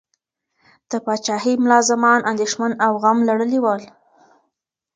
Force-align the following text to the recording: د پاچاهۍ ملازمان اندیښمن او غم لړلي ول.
د 0.89 0.91
پاچاهۍ 1.05 1.55
ملازمان 1.65 2.19
اندیښمن 2.31 2.71
او 2.85 2.91
غم 3.01 3.17
لړلي 3.29 3.59
ول. 3.61 3.81